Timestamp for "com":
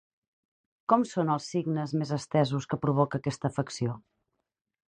0.93-1.03